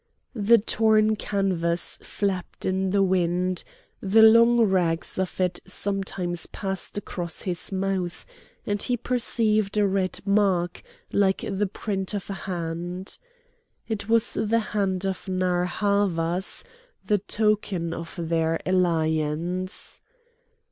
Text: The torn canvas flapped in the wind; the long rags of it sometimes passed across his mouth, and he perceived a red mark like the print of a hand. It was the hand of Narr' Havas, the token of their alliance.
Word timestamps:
The 0.33 0.57
torn 0.57 1.15
canvas 1.15 1.99
flapped 2.01 2.65
in 2.65 2.89
the 2.89 3.03
wind; 3.03 3.63
the 4.01 4.23
long 4.23 4.61
rags 4.61 5.19
of 5.19 5.39
it 5.39 5.59
sometimes 5.67 6.47
passed 6.47 6.97
across 6.97 7.43
his 7.43 7.71
mouth, 7.71 8.25
and 8.65 8.81
he 8.81 8.97
perceived 8.97 9.77
a 9.77 9.85
red 9.85 10.19
mark 10.25 10.81
like 11.13 11.45
the 11.47 11.67
print 11.67 12.15
of 12.15 12.31
a 12.31 12.49
hand. 12.49 13.19
It 13.87 14.09
was 14.09 14.33
the 14.33 14.59
hand 14.73 15.05
of 15.05 15.27
Narr' 15.27 15.65
Havas, 15.65 16.63
the 17.05 17.19
token 17.19 17.93
of 17.93 18.15
their 18.19 18.59
alliance. 18.65 20.01